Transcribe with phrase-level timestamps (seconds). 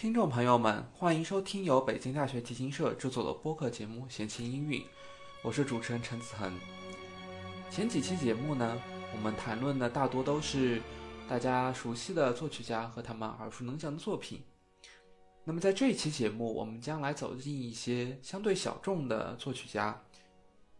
[0.00, 4.80] 听众朋友们，欢迎收听由北京大学提琴社制作的播客节目《闲情音韵》，
[5.42, 6.58] 我是主持人陈子恒。
[7.70, 8.80] 前几期节目呢，
[9.14, 10.80] 我们谈论的大多都是
[11.28, 14.42] 大家熟悉的作曲家和他们耳熟能详的作品。
[15.44, 20.02] 那么在这一期节目，我们将来走进一些相对小众的作曲家，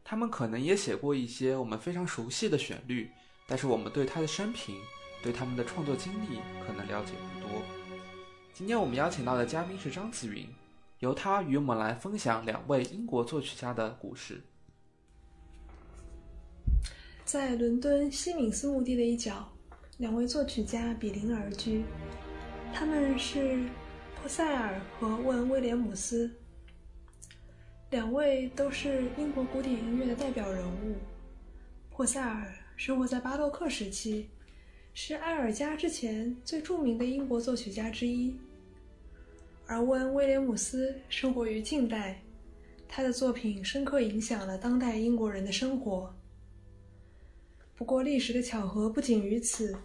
[0.02, 3.10] 他们可能也写过一些我们非常熟悉的旋律，
[3.46, 4.80] 但是我们对他的生平、
[5.22, 7.79] 对他们的创作经历可能了解不多。
[8.60, 10.46] 今天我们邀请到的嘉宾是张子云，
[10.98, 14.38] 由他与我们来分享两位英国作曲家的故事。
[17.24, 19.50] 在伦敦西敏寺墓地的一角，
[19.96, 21.82] 两位作曲家比邻而居，
[22.70, 23.64] 他们是
[24.16, 26.30] 珀塞尔和沃恩·威廉姆斯。
[27.88, 30.98] 两位都是英国古典音乐的代表人物。
[31.88, 34.28] 珀塞尔生活在巴洛克时期，
[34.92, 38.36] 是埃尔加之前最著名的英国作曲家之一。
[39.70, 42.20] 而沃恩·威廉姆斯生活于近代，
[42.88, 46.12] 他的作品深刻影响了当代英国人的生活。
[47.76, 49.78] 不过，历史的巧合不仅于此。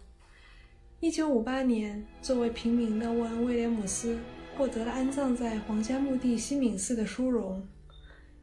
[1.02, 4.18] 1958年，作为平民的沃恩·威廉姆斯
[4.58, 7.64] 获得了安葬在皇家墓地西敏寺的殊荣，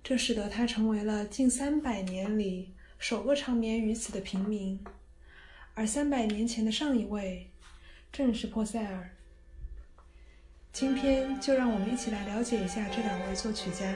[0.01, 4.79] 这使得他成为了近三百年里首个长眠于此的平民。
[5.75, 7.51] 而三百年前的上一位，
[8.13, 9.17] 正是珀塞尔。
[10.73, 13.95] 今天就让我们一起来了解一下这两位作曲家。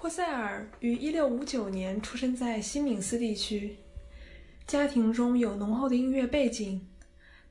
[0.00, 3.76] 珀塞尔于1659年出生在西敏斯地区，
[4.66, 6.88] 家庭中有浓厚的音乐背景，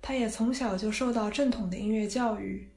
[0.02, 2.72] 他也从小就受到正统的音乐教育。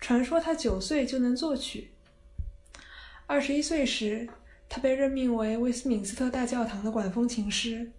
[0.00, 1.90] 传说他九岁就能作曲。
[3.26, 4.28] 二十一岁时，
[4.68, 7.90] 他被任命为威斯敏斯特大教堂的管风琴师，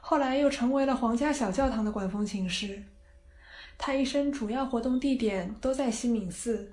[0.00, 2.82] 后来又成为了皇家小教堂的管风琴师。
[3.78, 6.72] 他一生主要活动地点都在西敏寺。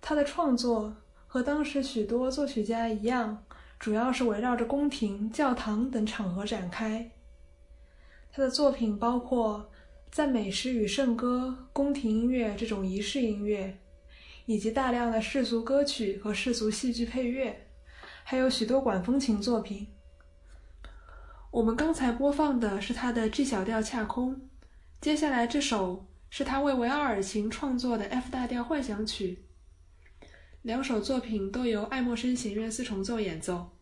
[0.00, 0.96] 他的创作
[1.32, 3.44] 和当时许多作曲家一样，
[3.78, 7.08] 主要是围绕着宫廷、教堂等场合展开。
[8.32, 9.70] 他的作品包括
[10.10, 13.78] 赞美诗与圣歌、宫廷音乐这种仪式音乐，
[14.46, 17.68] 以及大量的世俗歌曲和世俗戏剧配乐，
[18.24, 19.86] 还有许多管风琴作品。
[21.52, 24.48] 我们刚才播放的是他的 G 小调恰空，
[25.00, 29.44] 接下来这首是他为维奥尔琴创作的 F 大调幻想曲。
[30.62, 33.79] 两首作品都由爱默生弦乐四重奏演奏。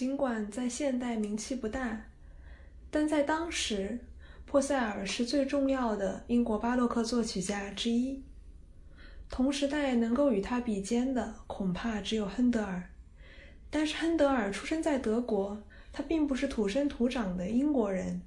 [0.00, 2.06] 尽管在现代名气不大，
[2.90, 3.98] 但在当时，
[4.46, 8.24] 珀塞尔是最重要的英国巴洛克作曲家之一。
[9.28, 12.82] 同时代能够与他比肩的，恐怕只有亨德尔。
[13.68, 18.22] 但是亨德尔出生在德国，他并不是土生土长的英国人，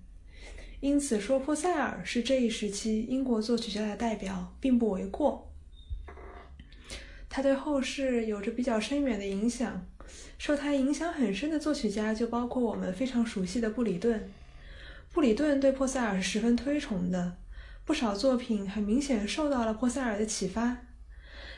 [0.80, 5.52] 因此说珀塞尔是这一时期英国作曲家的代表，并不为过。
[7.28, 9.88] 他对后世有着比较深远的影响，
[10.38, 14.32] 受他影响很深的作曲家就包括我们非常熟悉的布里顿。
[15.12, 17.38] 布里顿对珀塞尔是十分推崇的，
[17.86, 20.78] 不少作品很明显受到了珀塞尔的启发。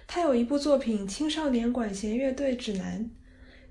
[0.08, 3.06] 他有一部作品《青少年管弦乐队指南》，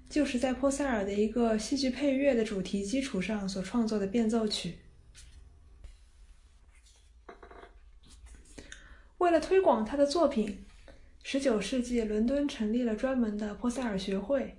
[0.08, 4.78] 就是在珀塞尔的一个戏剧配乐的主题基础上所创作的变奏曲。
[9.18, 10.64] 为了推广他的作品。
[11.26, 14.58] 十九世纪，伦敦成立了专门的珀塞尔学会。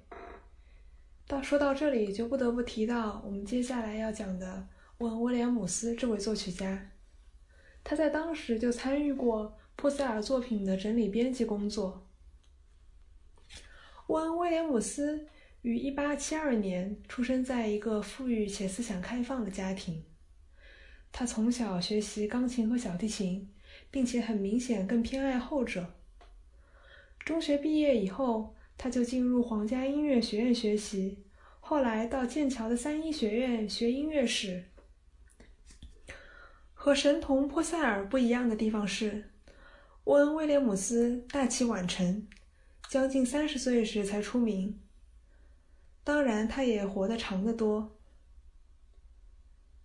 [1.28, 4.68] 到说到这里，就不得不提到我们接下来要讲的
[5.00, 6.92] 沃恩·威廉姆斯这位作曲家。
[7.84, 12.08] 他在当时就参与过波塞尔作品的整理编辑工作。
[14.08, 15.28] 沃恩·威廉姆斯
[15.64, 20.04] 于一八七二年出生在一个富裕且思想开放的家庭。
[21.12, 23.52] 他从小学习钢琴和小提琴，
[23.90, 25.96] 并且很明显更偏爱后者。
[27.20, 31.24] 中学毕业以后，他就进入皇家音乐学院学习，
[31.60, 34.66] 后来到剑桥的三一学院学音乐史。
[36.74, 39.32] 和神童波塞尔不一样的地方是，
[40.04, 42.28] 沃恩·威廉姆斯大器晚成，
[42.88, 44.80] 将近三十岁时才出名。
[46.04, 47.98] 当然，他也活得长得多。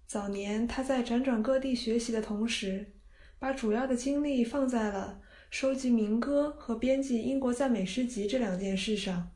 [0.06, 2.92] 早年他在辗转各地学习的同时，
[3.38, 5.22] 把主要的精力放在了。
[5.50, 9.32] 收集民歌和编辑英国赞美诗集这两件事上，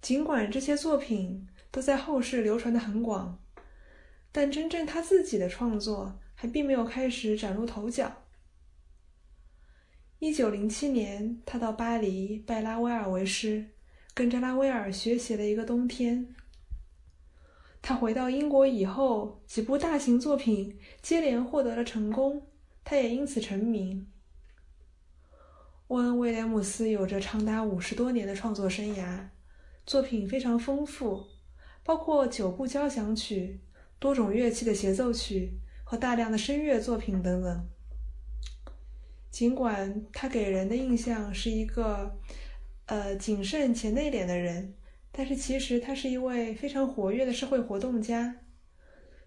[0.00, 3.40] 尽管这些作品都在后世流传的很广，
[4.32, 8.24] 但真正他自己的创作还并没有开始崭露头角。
[10.18, 13.66] 一九零七年，他到巴黎拜拉威尔为师，
[14.14, 16.34] 跟着拉威尔学习了一个冬天。
[17.80, 22.48] 他回到英国以后，几部大型作品接连获得了成功，
[22.82, 24.08] 他也因此成名。
[25.92, 29.28] 沃恩·威廉姆斯有着长达五十多年的创作生涯，
[29.84, 31.22] 作品非常丰富，
[31.84, 33.60] 包括九部交响曲、
[33.98, 37.68] 多种乐器的协奏曲和大量的声乐作品等等。
[39.30, 42.18] 尽管他给人的印象是一个
[42.86, 44.72] 呃谨慎且内敛的人，
[45.10, 48.36] 但是其实他是一位非常活跃的社会活动家。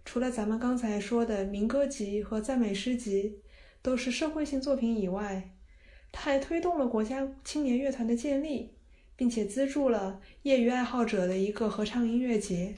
[0.04, 3.44] 除了咱们刚才说的民歌集和赞美诗集
[3.84, 5.52] 都是社会性作品以外，
[6.18, 8.72] 他还推动了国家青年乐团的建立，
[9.18, 12.74] 并且资助了业余爱好者的一个合唱音乐节。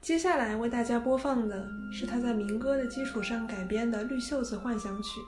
[0.00, 5.20] 接下来为大家播放的是他在民歌的基础上改编的《绿袖子幻想曲》。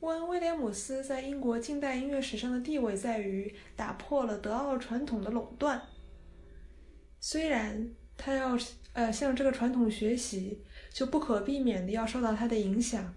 [0.00, 5.82] 沃恩·威廉姆斯在英国近代音乐史上的地位在于打破了德奥传统的垄断。
[7.20, 8.58] 虽然他要
[8.94, 13.14] 呃向这个传统学习，就不可避免的要受到他的影响，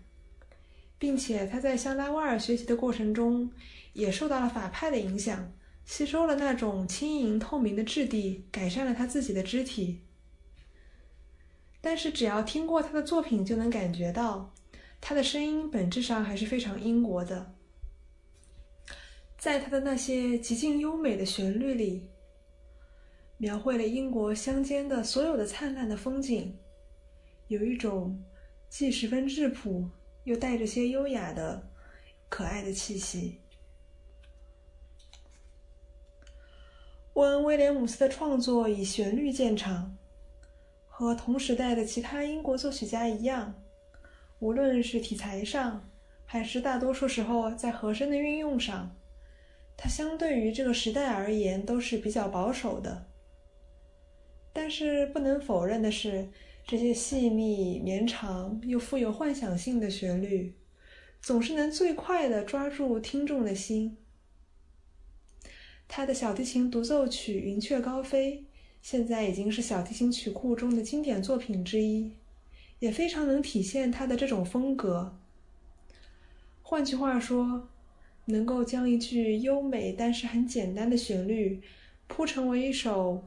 [1.00, 3.50] 并且他在向拉威尔学习的过程中，
[3.93, 5.54] 也受到了法派的影响，
[5.86, 10.02] 吸收了那种轻盈透明的质地，改善了他自己的肢体。
[11.80, 14.54] 但是只要听过他的作品，就能感觉到。
[15.06, 17.54] 他的声音本质上还是非常英国的，
[19.38, 22.10] 在他的那些极尽优美的旋律里，
[23.36, 26.58] 描绘了英国乡间的所有的灿烂的风景，
[27.50, 28.24] 有一种
[28.70, 29.89] 既十分质朴
[30.24, 31.70] 又带着些优雅的
[32.30, 33.42] 可爱的气息。
[37.16, 39.98] 沃恩·威廉姆斯的创作以旋律见长，
[40.88, 43.54] 和同时代的其他英国作曲家一样。
[44.43, 45.89] 无论是题材上，
[46.25, 48.93] 还是大多数时候在和声的运用上，
[49.77, 53.08] 它相对于这个时代而言都是比较保守的。
[54.51, 56.27] 但是不能否认的是，
[56.67, 60.53] 这些细密、绵长又富有幻想性的旋律，
[61.21, 63.95] 总是能最快的抓住听众的心。
[65.88, 68.39] 他的小提琴独奏曲《云雀高飞》，
[68.82, 72.12] 现在已经是小提琴曲库中的经典作品之一。
[72.84, 75.17] 也非常能体现他的这种风格。
[76.62, 77.69] 换句话说，
[78.26, 81.62] 能够将一句优美但是很简单的旋律
[82.08, 83.26] 铺成为一首，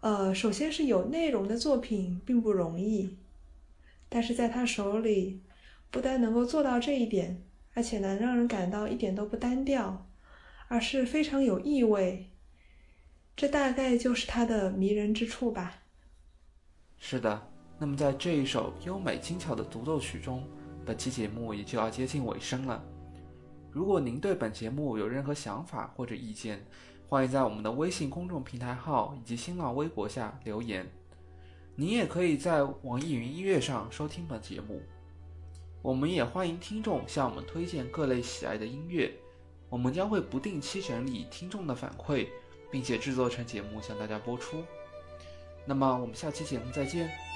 [0.00, 3.16] 呃，首先是有内容的作品，并不容易。
[4.08, 5.40] 但是在他手里，
[5.92, 7.40] 不但能够做到这一点，
[7.74, 10.04] 而且能让人感到一点都不单调，
[10.66, 12.26] 而是非常有意味。
[13.36, 15.82] 这大概就是他的迷人之处吧。
[16.98, 17.52] 是的。
[17.78, 20.42] 那么，在这一首优美精巧的独奏曲中，
[20.84, 22.82] 本期节目也就要接近尾声了。
[23.70, 26.64] 如果您对本节目有任何想法或者意见，
[27.08, 30.90] 欢迎在我们的微信公众平台号以及新浪微博下留言。
[31.74, 34.80] 您也可以在网易云音乐上收听本节目。
[35.82, 39.12] 我们也欢迎听众向我们推荐各类喜爱的音乐，
[39.68, 42.28] 我们将会不定期整理听众的反馈，
[42.72, 44.64] 并且制作成节目向大家播出。
[45.66, 47.35] 那么，我们下期节目再见。